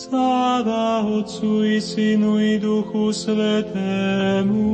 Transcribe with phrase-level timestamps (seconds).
[0.00, 4.72] Sláva Otcu i Synu i Duchu Svetému.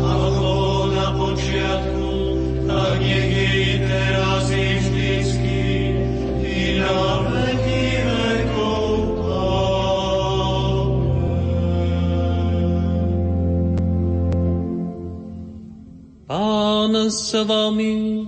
[0.00, 2.12] Ako na počiatku,
[2.64, 5.60] tak nech je i teraz i vždycky,
[6.48, 8.88] i na veky vekov.
[16.24, 18.27] Pán s vami.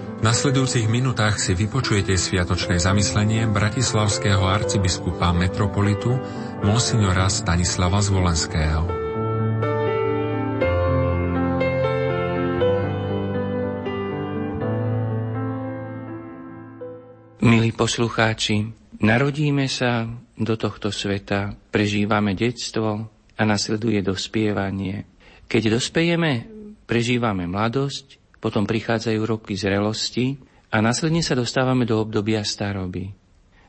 [0.21, 6.13] nasledujúcich minutách si vypočujete sviatočné zamyslenie bratislavského arcibiskupa metropolitu
[6.61, 8.85] monsignora Stanislava Zvolenského.
[17.41, 18.69] Milí poslucháči,
[19.01, 20.05] narodíme sa
[20.37, 25.09] do tohto sveta, prežívame detstvo a nasleduje dospievanie.
[25.49, 26.45] Keď dospejeme,
[26.85, 30.35] prežívame mladosť, potom prichádzajú roky zrelosti
[30.73, 33.13] a následne sa dostávame do obdobia staroby.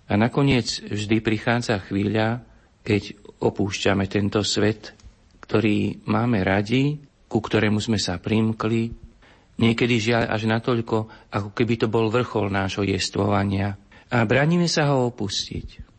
[0.09, 2.41] A nakoniec vždy prichádza chvíľa,
[2.81, 4.97] keď opúšťame tento svet,
[5.45, 6.97] ktorý máme radi,
[7.29, 8.89] ku ktorému sme sa primkli,
[9.61, 13.77] niekedy žiaľ až natoľko, ako keby to bol vrchol nášho jestvovania.
[14.13, 15.93] A bránime sa ho opustiť.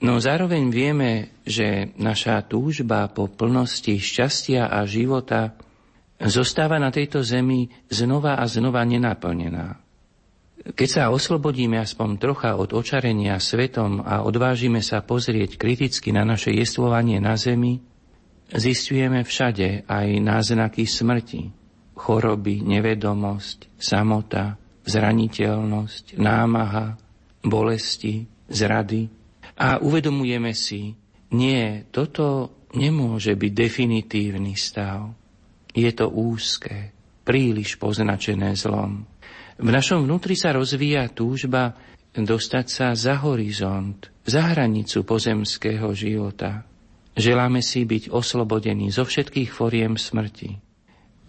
[0.00, 5.52] No zároveň vieme, že naša túžba po plnosti šťastia a života
[6.28, 9.80] zostáva na tejto zemi znova a znova nenaplnená.
[10.60, 16.52] Keď sa oslobodíme aspoň trocha od očarenia svetom a odvážime sa pozrieť kriticky na naše
[16.52, 17.80] jestvovanie na zemi,
[18.52, 21.42] zistujeme všade aj náznaky smrti,
[21.96, 27.00] choroby, nevedomosť, samota, zraniteľnosť, námaha,
[27.40, 29.08] bolesti, zrady.
[29.56, 30.92] A uvedomujeme si,
[31.32, 35.19] nie, toto nemôže byť definitívny stav.
[35.70, 36.90] Je to úzke,
[37.22, 39.06] príliš poznačené zlom.
[39.60, 41.76] V našom vnútri sa rozvíja túžba
[42.16, 46.66] dostať sa za horizont, za hranicu pozemského života.
[47.14, 50.58] Želáme si byť oslobodení zo všetkých foriem smrti.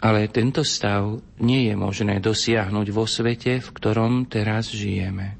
[0.02, 5.38] Ale tento stav nie je možné dosiahnuť vo svete, v ktorom teraz žijeme.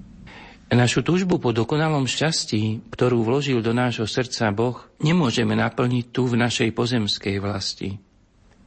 [0.73, 6.39] Našu túžbu po dokonalom šťastí, ktorú vložil do nášho srdca Boh, nemôžeme naplniť tu v
[6.41, 8.01] našej pozemskej vlasti.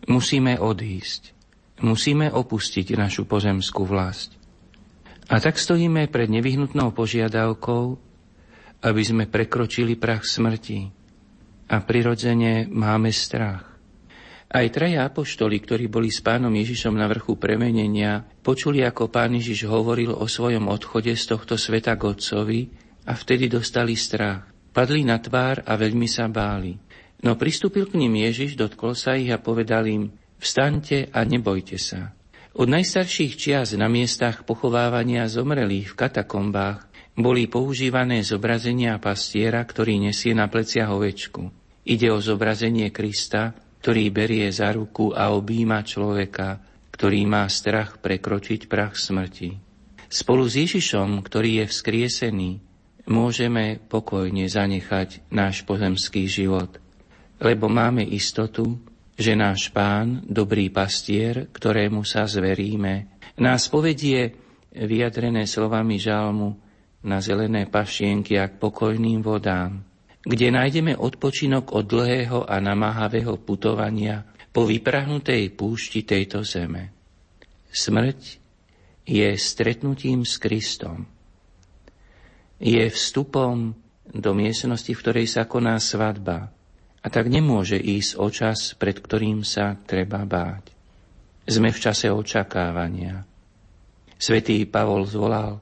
[0.06, 1.36] Musíme odísť.
[1.84, 4.36] Musíme opustiť našu pozemskú vlast.
[5.26, 7.98] A tak stojíme pred nevyhnutnou požiadavkou,
[8.86, 10.94] aby sme prekročili prach smrti.
[11.66, 13.76] A prirodzene máme strach.
[14.46, 19.66] Aj traja apoštoli, ktorí boli s pánom Ježišom na vrchu premenenia, počuli, ako pán Ježiš
[19.66, 22.62] hovoril o svojom odchode z tohto sveta k Otcovi
[23.10, 24.46] a vtedy dostali strach.
[24.70, 26.78] Padli na tvár a veľmi sa báli.
[27.24, 30.04] No pristúpil k ním Ježiš, dotkol sa ich a povedal im,
[30.36, 32.12] Vstaňte a nebojte sa.
[32.56, 40.36] Od najstarších čias na miestach pochovávania zomrelých v katakombách boli používané zobrazenia pastiera, ktorý nesie
[40.36, 41.52] na pleciach ovečku.
[41.88, 46.64] Ide o zobrazenie Krista, ktorý berie za ruku a objíma človeka,
[46.96, 49.60] ktorý má strach prekročiť prach smrti.
[50.08, 52.52] Spolu s Ježišom, ktorý je vzkriesený,
[53.12, 56.80] môžeme pokojne zanechať náš pozemský život,
[57.40, 58.80] lebo máme istotu,
[59.16, 64.36] že náš pán, dobrý pastier, ktorému sa zveríme, nás povedie
[64.76, 66.56] vyjadrené slovami žalmu
[67.08, 69.84] na zelené pašienky a k pokojným vodám,
[70.26, 76.92] kde nájdeme odpočinok od dlhého a namáhavého putovania po vyprahnutej púšti tejto zeme.
[77.72, 78.20] Smrť
[79.06, 81.06] je stretnutím s Kristom.
[82.58, 83.76] Je vstupom
[84.16, 86.55] do miestnosti, v ktorej sa koná svadba,
[87.06, 90.74] a tak nemôže ísť o čas, pred ktorým sa treba báť.
[91.46, 93.22] Sme v čase očakávania.
[94.18, 95.62] Svetý Pavol zvolal,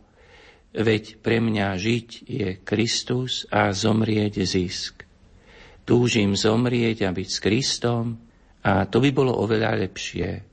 [0.71, 5.03] veď pre mňa žiť je Kristus a zomrieť zisk.
[5.83, 8.23] Túžim zomrieť a byť s Kristom
[8.63, 10.47] a to by bolo oveľa lepšie.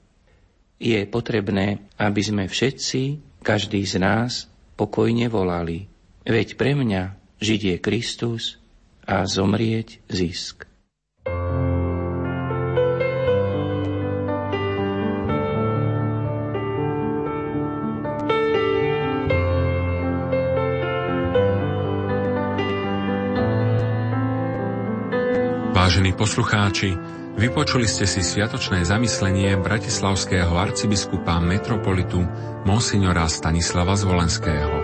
[0.83, 3.03] Je potrebné, aby sme všetci,
[3.47, 5.87] každý z nás, pokojne volali.
[6.27, 8.59] Veď pre mňa žiť je Kristus
[9.07, 10.70] a zomrieť zisk.
[25.91, 26.95] Vážení poslucháči,
[27.35, 32.23] vypočuli ste si sviatočné zamyslenie bratislavského arcibiskupa metropolitu
[32.63, 34.80] monsignora Stanislava Zvolenského.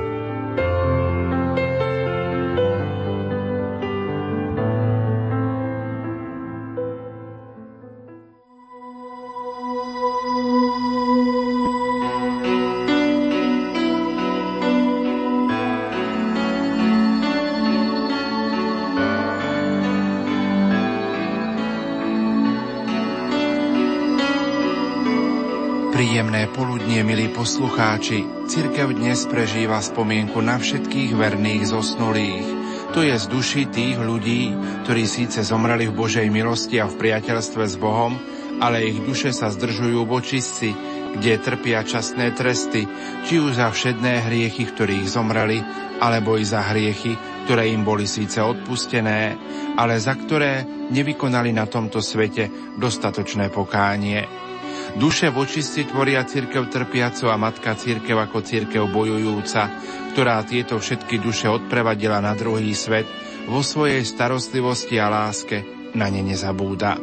[27.32, 28.20] Poslucháči,
[28.52, 32.46] cirkev dnes prežíva spomienku na všetkých verných zosnulých.
[32.92, 34.52] To je z duši tých ľudí,
[34.84, 38.12] ktorí síce zomreli v Božej milosti a v priateľstve s Bohom,
[38.60, 40.76] ale ich duše sa zdržujú v očistci,
[41.16, 42.84] kde trpia časné tresty,
[43.24, 45.64] či už za všedné hriechy, ktorých zomreli,
[46.04, 47.16] alebo i za hriechy,
[47.48, 49.32] ktoré im boli síce odpustené,
[49.80, 50.60] ale za ktoré
[50.92, 54.45] nevykonali na tomto svete dostatočné pokánie.
[54.94, 59.66] Duše v očisti tvoria církev trpiaco a matka církev ako církev bojujúca,
[60.14, 63.10] ktorá tieto všetky duše odprevadila na druhý svet,
[63.50, 66.98] vo svojej starostlivosti a láske na ne nezabúda.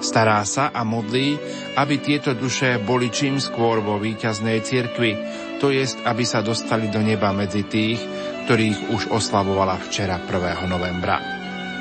[0.00, 1.36] Stará sa a modlí,
[1.76, 5.12] aby tieto duše boli čím skôr vo víťaznej cirkvi,
[5.60, 8.00] to jest, aby sa dostali do neba medzi tých,
[8.48, 10.64] ktorých už oslavovala včera 1.
[10.64, 11.39] novembra.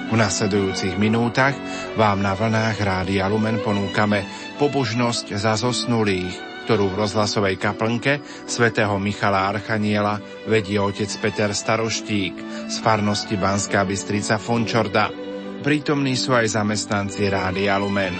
[0.09, 1.53] V nasledujúcich minútach
[1.94, 4.25] vám na vlnách Rádia Lumen ponúkame
[4.57, 8.17] pobožnosť za zosnulých, ktorú v rozhlasovej kaplnke
[8.50, 10.17] svätého Michala Archaniela
[10.50, 12.33] vedie otec Peter Staroštík
[12.69, 15.13] z farnosti Banská Bystrica Fončorda.
[15.61, 18.17] Prítomní sú aj zamestnanci Rádia Lumen.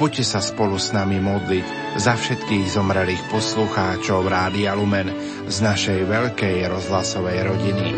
[0.00, 5.12] Poďte sa spolu s nami modliť za všetkých zomrelých poslucháčov Rádia Lumen
[5.46, 7.88] z našej veľkej rozhlasovej rodiny.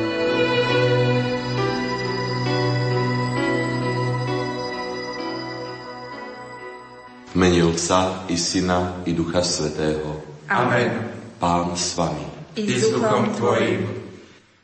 [7.37, 10.25] Mene Otca i Syna i Ducha Svetého.
[10.49, 11.13] Amen.
[11.37, 12.25] Pán s vami.
[12.57, 13.85] I s duchom Tvojim.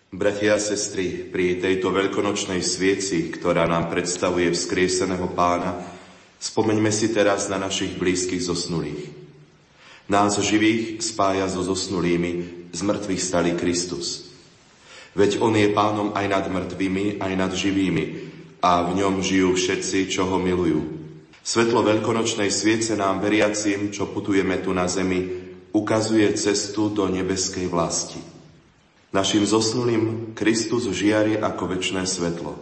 [0.08, 5.84] Bratia a sestry, pri tejto veľkonočnej svieci, ktorá nám predstavuje vzkrieseného pána,
[6.40, 9.08] spomeňme si teraz na našich blízkych zosnulých.
[10.08, 12.32] Nás živých spája so zosnulými,
[12.72, 14.32] z mŕtvych stali Kristus.
[15.12, 18.04] Veď On je pánom aj nad mŕtvými, aj nad živými
[18.64, 21.01] a v ňom žijú všetci, čo ho milujú.
[21.42, 25.26] Svetlo veľkonočnej sviece nám veriacim, čo putujeme tu na zemi,
[25.74, 28.22] ukazuje cestu do nebeskej vlasti.
[29.10, 32.54] Našim zosnulým Kristus žiari ako väčšné svetlo.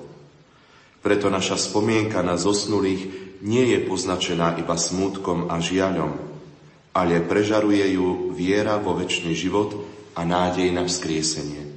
[1.05, 6.17] Preto naša spomienka na zosnulých nie je poznačená iba smútkom a žiaľom,
[6.97, 9.77] ale prežaruje ju viera vo väčší život
[10.17, 11.69] a nádej na vzkriesenie.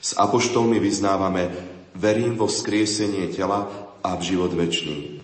[0.00, 1.52] S apoštolmi vyznávame,
[1.92, 3.68] verím vo vzkriesenie tela
[4.00, 5.19] a v život väčší.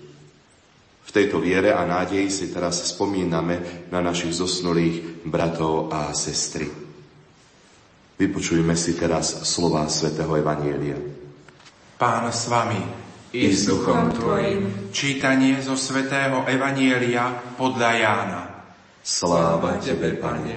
[1.07, 6.67] V tejto viere a nádeji si teraz spomíname na našich zosnulých bratov a sestry.
[8.17, 10.99] Vypočujme si teraz slova svätého Evanielia.
[11.97, 12.81] Pán s vami
[13.37, 14.91] i s duchom Tvojim.
[14.91, 18.43] Čítanie zo svätého Evanielia podľa Jána.
[19.05, 20.57] Sláva Tebe, Pane.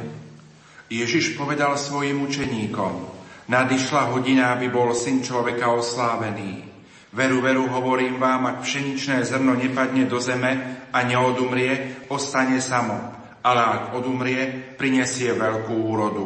[0.89, 2.93] Ježiš povedal svojim učeníkom,
[3.45, 6.68] nadišla hodina, aby bol syn človeka oslávený.
[7.09, 13.01] Veru, veru, hovorím vám, ak pšeničné zrno nepadne do zeme a neodumrie, ostane samo,
[13.41, 14.45] ale ak odumrie,
[14.77, 16.25] prinesie veľkú úrodu.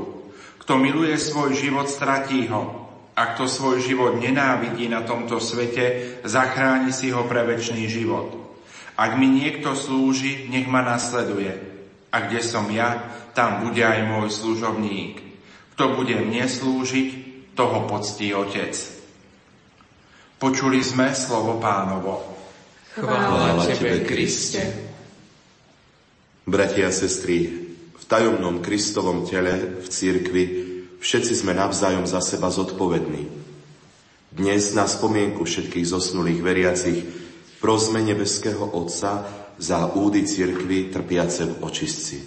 [0.60, 2.84] Kto miluje svoj život, stratí ho.
[3.14, 8.36] A kto svoj život nenávidí na tomto svete, zachráni si ho pre väčší život.
[9.00, 11.54] Ak mi niekto slúži, nech ma nasleduje.
[12.12, 15.22] A kde som ja, tam bude aj môj služobník.
[15.78, 17.10] Kto bude mne slúžiť,
[17.54, 19.03] toho poctí Otec.
[20.44, 22.20] Počuli sme slovo pánovo.
[23.00, 24.60] Chvála Tebe, Kriste.
[26.44, 27.48] Bratia a sestry,
[27.96, 30.44] v tajomnom Kristovom tele, v cirkvi,
[31.00, 33.24] všetci sme navzájom za seba zodpovední.
[34.36, 37.00] Dnes na spomienku všetkých zosnulých veriacich
[37.64, 39.24] prosme nebeského Otca
[39.56, 42.18] za údy cirkvy trpiace v očistci.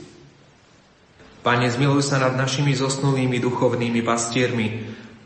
[1.44, 4.66] Pane, zmiluj sa nad našimi zosnulými duchovnými pastiermi,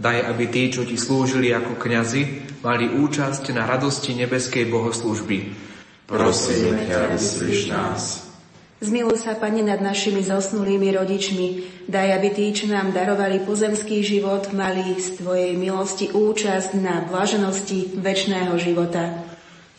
[0.00, 2.22] Daj, aby tí, čo ti slúžili ako kňazi,
[2.64, 5.52] mali účasť na radosti nebeskej bohoslužby.
[6.08, 8.24] Prosíme ťa, vyslíš nás.
[8.80, 11.46] Zmiluj sa, Pane, nad našimi zosnulými rodičmi.
[11.84, 18.00] Daj, aby tí, čo nám darovali pozemský život, mali z Tvojej milosti účasť na blaženosti
[18.00, 19.20] väčšného života.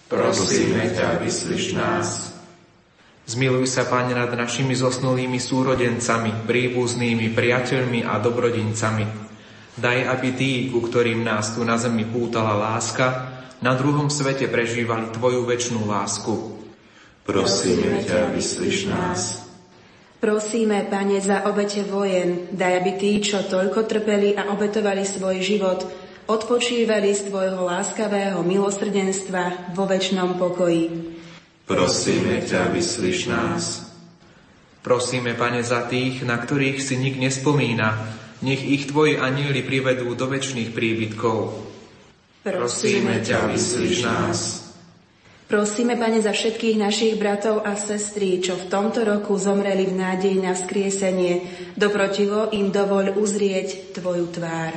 [0.05, 2.29] Prosíme ťa, vyslíš nás.
[3.25, 9.30] Zmiluj sa, Pane, nad našimi zosnulými súrodencami, príbuznými, priateľmi a dobrodincami
[9.79, 13.31] Daj, aby tí, ku ktorým nás tu na zemi pútala láska,
[13.63, 16.59] na druhom svete prežívali Tvoju väčšnú lásku.
[17.23, 19.47] Prosíme ťa, vyslíš nás.
[20.19, 25.79] Prosíme, Pane, za obete vojen, daj, aby tí, čo toľko trpeli a obetovali svoj život,
[26.27, 31.15] odpočívali z Tvojho láskavého milosrdenstva vo väčšnom pokoji.
[31.65, 33.63] Prosíme ťa, vyslíš nás.
[34.83, 40.25] Prosíme, Pane, za tých, na ktorých si nik nespomína, nech ich Tvoji anieli privedú do
[40.25, 41.39] väčšných príbytkov.
[42.41, 44.39] Prosíme ťa, vyslíš nás.
[45.45, 50.39] Prosíme, Pane, za všetkých našich bratov a sestry, čo v tomto roku zomreli v nádeji
[50.39, 51.43] na skriesenie,
[51.75, 54.73] doprotivo im dovoľ uzrieť Tvoju tvár.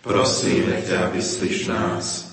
[0.00, 2.32] Prosíme ťa, vyslíš nás.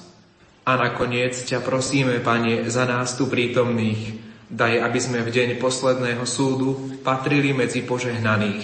[0.63, 4.15] A nakoniec ťa prosíme, Pane, za nás tu prítomných,
[4.47, 8.63] daj, aby sme v deň posledného súdu patrili medzi požehnaných.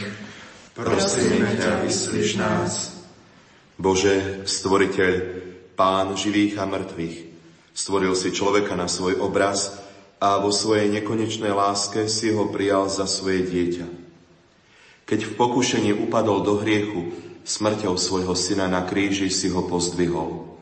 [0.73, 2.97] Prosíme ťa, vyslíš nás.
[3.77, 5.13] Bože, stvoriteľ,
[5.73, 7.33] Pán živých a mŕtvych,
[7.73, 9.73] Stvoril si človeka na svoj obraz
[10.21, 13.87] a vo svojej nekonečnej láske si ho prijal za svoje dieťa.
[15.09, 17.09] Keď v pokušení upadol do hriechu,
[17.43, 20.53] smrťou svojho syna na kríži si ho pozdvihol.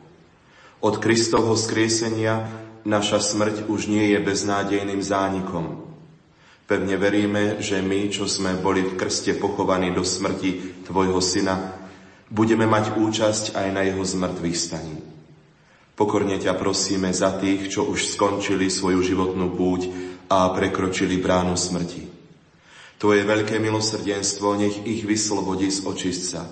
[0.82, 2.48] Od Kristovho skriesenia
[2.82, 5.81] naša smrť už nie je beznádejným zánikom.
[6.66, 11.82] Pevne veríme, že my, čo sme boli v krste pochovaní do smrti Tvojho syna,
[12.32, 14.96] budeme mať účasť aj na jeho zmrtvých staní.
[15.92, 19.92] Pokorne ťa prosíme za tých, čo už skončili svoju životnú púť
[20.32, 22.08] a prekročili bránu smrti.
[22.96, 26.48] Tvoje veľké milosrdenstvo nech ich vyslobodí z očistca.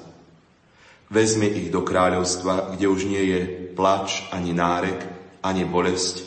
[1.09, 3.41] Vezmi ich do kráľovstva, kde už nie je
[3.73, 5.01] plač, ani nárek,
[5.41, 6.23] ani bolesť,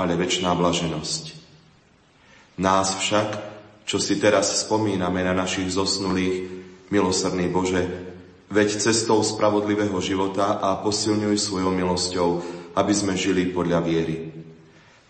[0.00, 1.35] ale väčšiná blaženosť.
[2.56, 3.28] Nás však,
[3.84, 6.48] čo si teraz spomíname na našich zosnulých,
[6.88, 8.06] milosrdný Bože,
[8.46, 12.28] Veď cestou spravodlivého života a posilňuj svojou milosťou,
[12.78, 14.30] aby sme žili podľa viery.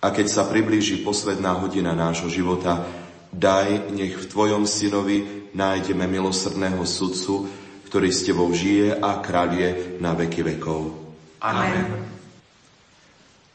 [0.00, 2.88] A keď sa priblíži posledná hodina nášho života,
[3.28, 7.44] daj, nech v Tvojom synovi nájdeme milosrdného sudcu,
[7.92, 10.96] ktorý s Tebou žije a kráľuje na veky vekov.
[11.44, 12.15] Amen.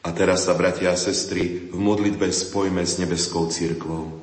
[0.02, 4.18] A teraz sa, bratia a sestry, v modlitbe spojme s nebeskou církvou.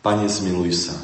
[0.00, 0.96] Pane, zmiluj sa.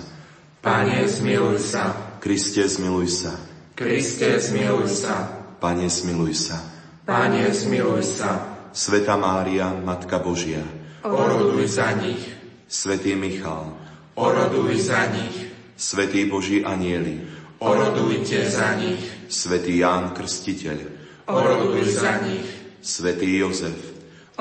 [0.65, 2.17] Pane, zmiluj sa.
[2.23, 3.33] Kriste, zmiluj sa.
[3.77, 5.29] Kriste, zmiluj sa.
[5.61, 6.59] Pane, zmiluj sa.
[7.05, 8.31] Pane, zmiluj sa.
[8.73, 10.63] Sveta Mária, Matka Božia.
[11.05, 12.25] Oroduj za nich.
[12.71, 13.75] Svetý Michal.
[14.17, 15.51] Oroduj za nich.
[15.77, 17.21] Svetý Boží anieli.
[17.59, 19.03] Orodujte za nich.
[19.27, 20.79] Svetý Ján Krstiteľ.
[21.27, 22.62] Oroduj za nich.
[22.83, 23.79] Svetý Jozef.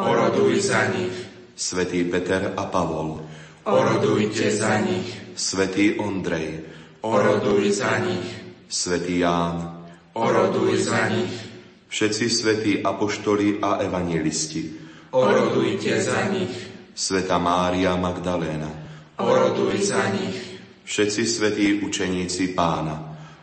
[0.02, 1.14] Oroduj za nich.
[1.56, 3.22] Svetý Peter a Pavol.
[3.70, 5.38] Orodujte za nich.
[5.38, 6.72] Svetý Ondrej
[7.02, 8.30] oroduj za nich.
[8.70, 9.84] Svetý Ján,
[10.14, 11.34] oroduj za nich.
[11.92, 14.64] Všetci svätí apoštoli a evangelisti,
[15.12, 16.56] orodujte za nich.
[16.96, 18.72] Sveta Mária Magdaléna,
[19.20, 20.40] oroduj za nich.
[20.88, 22.96] Všetci svätí učeníci pána,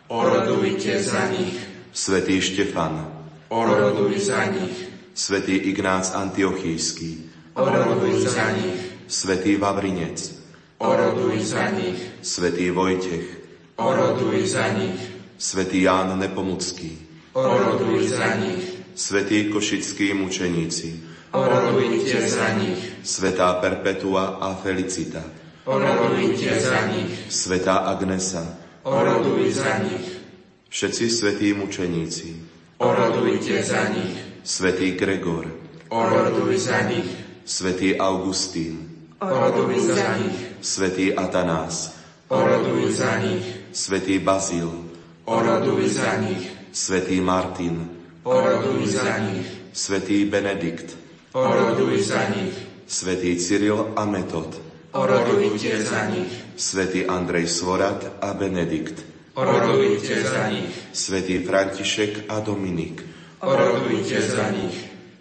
[0.08, 1.60] orodujte za nich.
[1.92, 3.17] Svetý Štefan,
[3.48, 4.88] oroduj za nich.
[5.14, 7.18] Svetý Ignác Antiochísky,
[7.54, 8.78] oroduj za nich.
[9.08, 10.20] Svetý Vavrinec,
[10.78, 11.98] oroduj za nich.
[12.22, 13.26] Svetý Vojtech,
[13.76, 15.00] oroduj za nich.
[15.38, 16.98] Svetý Ján Nepomucký,
[17.32, 18.78] oroduj za nich.
[18.94, 22.78] Svetí košickí mučeníci, orodujte za nich.
[23.02, 25.22] Svetá Perpetua a Felicita,
[25.64, 27.10] orodujte za nich.
[27.30, 28.42] Svetá Agnesa,
[28.82, 30.18] oroduj za nich.
[30.68, 32.47] Všetci svetí mučeníci,
[32.78, 34.14] orodujte za nich.
[34.42, 35.50] Svetý Gregor,
[35.90, 37.10] oroduj za nich.
[37.44, 38.86] Svetý Augustín,
[39.20, 40.38] oroduj za nich.
[40.62, 41.96] Svetý Atanás,
[42.28, 43.44] oroduj za nich.
[43.72, 44.70] Svetý Bazil,
[45.26, 46.48] oroduj za nich.
[46.72, 47.88] Svetý Martin,
[48.24, 49.46] oroduj za nich.
[49.72, 50.96] Svetý Benedikt,
[51.34, 52.54] oroduj za nich.
[52.88, 54.48] Svetý Cyril a Metod,
[54.96, 56.30] orodujte za nich.
[56.56, 59.04] Svetý Andrej Svorat a Benedikt,
[59.38, 60.74] orodujte za nich.
[60.90, 63.06] Svetý František a Dominik,
[63.38, 64.74] orodujte za nich.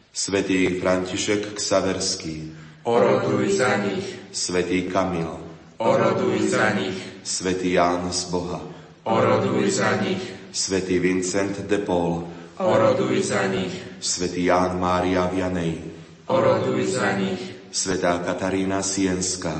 [0.10, 2.50] Svetý František Ksaverský,
[2.82, 4.06] oroduj za nich.
[4.34, 5.30] Svetý Kamil,
[5.78, 6.98] oroduj za nich.
[7.22, 8.62] Svetý Ján z Boha,
[9.06, 10.22] oroduj za nich.
[10.50, 12.26] Svetý Vincent de Paul,
[12.58, 14.02] oroduj za nich.
[14.02, 15.78] Svetý Ján Mária Vianej,
[16.26, 17.38] oroduj za nich.
[17.70, 19.54] Svetá Katarína Sienská,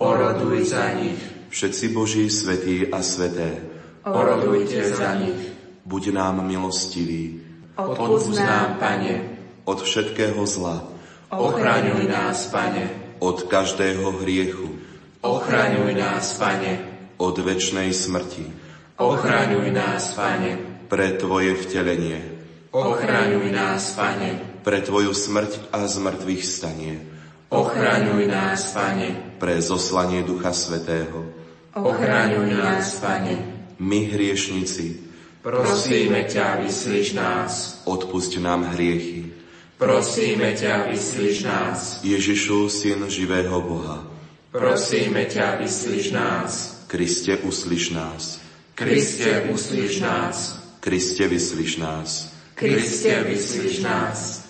[0.00, 1.20] oroduj za nich.
[1.48, 3.67] všetci Boží svetí a sveté,
[4.04, 5.54] orodujte za nich.
[5.86, 7.42] buď nám milostivý,
[7.78, 10.82] Odpúsť nám, Pane, od všetkého zla,
[11.30, 12.90] ochraňuj nás, Pane,
[13.22, 14.78] od každého hriechu,
[15.22, 16.82] ochraňuj nás, Pane,
[17.22, 18.50] od väčšnej smrti,
[18.98, 22.38] ochraňuj nás, Pane, pre Tvoje vtelenie,
[22.68, 24.60] Ochraňuj nás, Pane.
[24.60, 27.00] Pre Tvoju smrť a zmrtvých stanie.
[27.48, 29.40] Ochraňuj nás, Pane.
[29.40, 31.32] Pre zoslanie Ducha Svetého.
[31.72, 33.57] Ochraňuj nás, Pane.
[33.78, 34.98] My hriešnici.
[35.42, 37.82] Prosíme ťa, vyslíš nás.
[37.86, 39.30] Odpusť nám hriechy.
[39.78, 42.02] Prosíme ťa, vyslíš nás.
[42.02, 44.02] Ježišu, Syn živého Boha.
[44.50, 46.82] Prosíme ťa, vyslíš nás.
[46.90, 48.42] Kriste, uslyš nás.
[48.74, 50.58] Kriste, uslíš nás.
[50.82, 52.34] Kriste, vyslíš nás.
[52.58, 54.42] Kriste, vyslíš nás.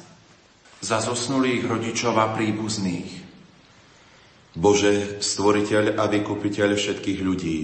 [0.81, 3.21] Za zosnulých rodičov a príbuzných.
[4.57, 7.59] Bože, stvoriteľ a vykupiteľ všetkých ľudí,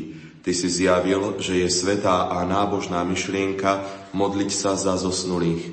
[0.45, 3.81] Ty si zjavil, že je svetá a nábožná myšlienka
[4.13, 5.73] modliť sa za zosnulých.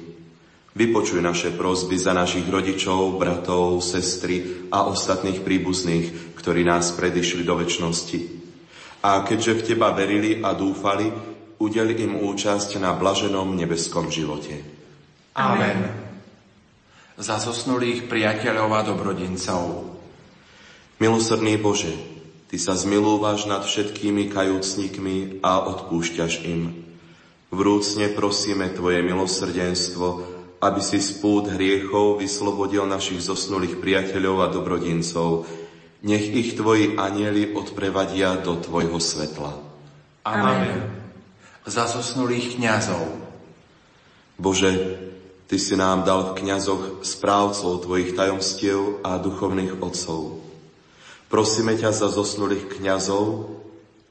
[0.72, 7.60] Vypočuj naše prosby za našich rodičov, bratov, sestry a ostatných príbuzných, ktorí nás predišli do
[7.60, 8.20] väčšnosti.
[9.04, 11.12] A keďže v Teba verili a dúfali,
[11.60, 14.64] udeli im účasť na blaženom nebeskom živote.
[15.36, 15.92] Amen.
[17.20, 19.92] Za zosnulých priateľov a dobrodincov.
[21.04, 21.92] Milosrdný Bože,
[22.52, 26.84] Ty sa zmilúvaš nad všetkými kajúcnikmi a odpúšťaš im.
[27.48, 30.08] Vrúcne prosíme Tvoje milosrdenstvo,
[30.60, 35.48] aby si spút hriechov vyslobodil našich zosnulých priateľov a dobrodincov.
[36.04, 39.52] Nech ich Tvoji anieli odprevadia do Tvojho svetla.
[40.28, 41.02] Amen
[41.66, 43.06] za zosnulých kňazov.
[44.42, 44.98] Bože,
[45.52, 50.40] Ty si nám dal v kňazoch správcov Tvojich tajomstiev a duchovných otcov.
[51.32, 53.48] Prosíme ťa za zosnulých kňazov,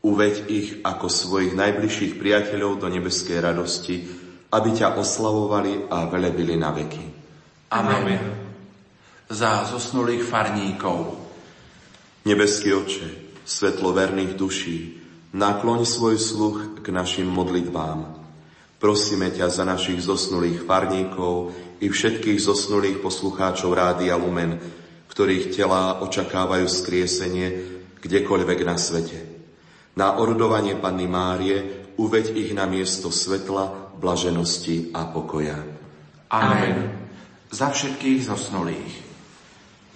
[0.01, 4.09] uveď ich ako svojich najbližších priateľov do nebeskej radosti,
[4.49, 7.05] aby ťa oslavovali a velebili na veky.
[7.77, 8.25] Amen.
[9.29, 11.21] Za zosnulých farníkov.
[12.25, 13.09] Nebeský oče,
[13.45, 14.79] svetlo verných duší,
[15.31, 18.03] Nakloň svoj sluch k našim modlitbám.
[18.83, 24.59] Prosíme ťa za našich zosnulých farníkov i všetkých zosnulých poslucháčov Rádia Lumen,
[25.21, 27.49] ktorých telá očakávajú skriesenie
[28.01, 29.21] kdekoľvek na svete.
[29.93, 35.61] Na orodovanie Panny Márie uveď ich na miesto svetla, blaženosti a pokoja.
[36.33, 36.89] Amen.
[37.53, 38.93] Za všetkých zosnulých.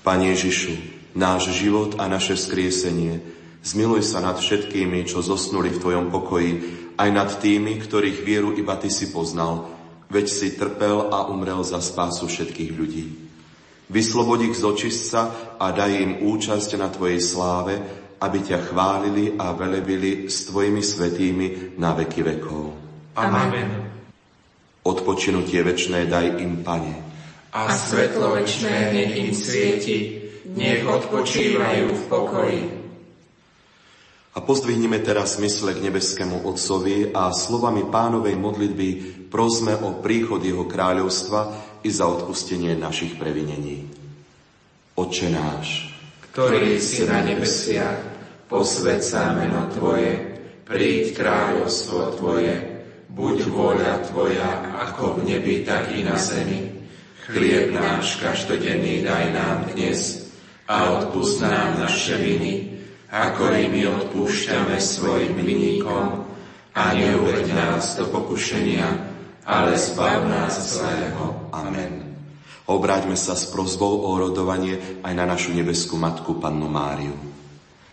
[0.05, 0.77] Pane Ježišu,
[1.17, 3.25] náš život a naše skriesenie,
[3.65, 6.53] Zmiluj sa nad všetkými, čo zosnuli v Tvojom pokoji,
[7.01, 9.73] aj nad tými, ktorých vieru iba Ty si poznal,
[10.13, 13.24] veď si trpel a umrel za spásu všetkých ľudí.
[13.95, 17.79] Vyslobod ich z očistca a daj im účasť na Tvojej sláve,
[18.19, 22.63] aby ťa chválili a velebili s Tvojimi svetými na veky vekov.
[23.15, 23.71] Amen.
[24.83, 26.95] Odpočinutie večné daj im, Pane.
[27.55, 30.27] A svetlo večné nech im svieti,
[30.59, 32.63] nech odpočívajú v pokoji.
[34.35, 38.89] A pozdvihnime teraz mysle k nebeskému Otcovi a slovami pánovej modlitby
[39.31, 43.85] prosme o príchod Jeho kráľovstva i za odpustenie našich previnení.
[44.97, 45.93] Oče náš,
[46.33, 48.01] ktorý si na nebesiach,
[48.49, 52.57] posved sa meno Tvoje, príď kráľovstvo Tvoje,
[53.13, 56.73] buď vôľa Tvoja, ako v nebi, tak i na zemi.
[57.29, 60.29] Chlieb náš každodenný daj nám dnes
[60.69, 62.81] a odpúsť nám naše viny,
[63.13, 66.25] ako i my odpúšťame svojim vinníkom
[66.75, 69.04] a neuveď nás do pokušenia,
[69.45, 71.49] ale zbav nás zlého.
[71.53, 72.17] Amen.
[72.65, 77.13] Obráťme sa s prozbou o rodovanie aj na našu nebeskú matku, Pannu Máriu.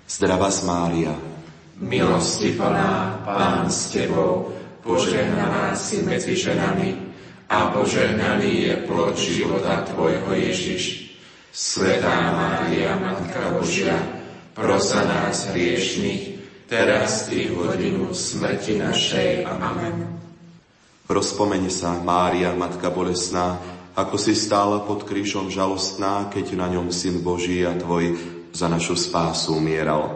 [0.07, 1.11] Zdravá Mária.
[1.75, 6.95] Milosti plná, Pán s Tebou, požehnaná si medzi ženami
[7.51, 11.11] a požehnaný je plod života Tvojho Ježiš.
[11.51, 13.99] Svetá Mária, Matka Božia,
[14.55, 16.39] prosa nás hriešných,
[16.71, 19.43] teraz i hodinu smrti našej.
[19.51, 20.20] Amen.
[21.11, 23.59] Rozpomeni sa, Mária, Matka Bolesná,
[23.91, 28.15] ako si stála pod krížom žalostná, keď na ňom Syn Boží a Tvoj
[28.55, 30.07] za našu spásu umieral.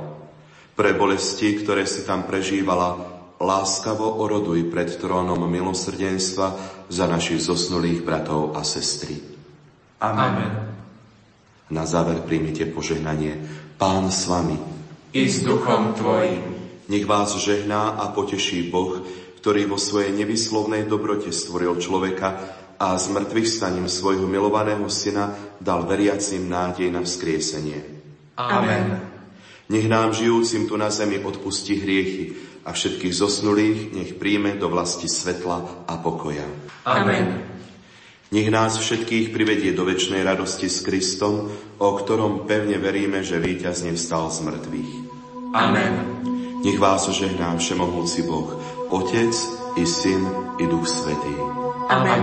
[0.71, 2.95] Pre bolesti, ktoré si tam prežívala,
[3.43, 6.55] láskavo oroduj pred trónom milosrdenstva
[6.87, 9.19] za našich zosnulých bratov a sestry.
[9.99, 10.71] Amen.
[11.67, 13.35] Na záver príjmite požehnanie
[13.75, 14.55] Pán s vami.
[15.11, 16.55] I s duchom tvojim.
[16.87, 19.03] Nech vás žehná a poteší Boh,
[19.45, 22.33] ktorý vo svojej nevyslovnej dobrote stvoril človeka
[22.81, 27.77] a z mŕtvych staním svojho milovaného syna dal veriacim nádej na vzkriesenie.
[28.41, 29.05] Amen.
[29.69, 32.33] Nech nám žijúcim tu na zemi odpustí hriechy
[32.65, 36.49] a všetkých zosnulých nech príjme do vlasti svetla a pokoja.
[36.89, 37.45] Amen.
[38.33, 43.93] Nech nás všetkých privedie do väčšnej radosti s Kristom, o ktorom pevne veríme, že víťazne
[43.93, 44.91] vstal z mŕtvych.
[45.53, 45.93] Amen.
[46.65, 48.57] Nech vás žehná všemohúci Boh,
[48.89, 49.35] Otec
[49.77, 51.35] i Syn i Duch Svetý.
[51.89, 52.13] Amen.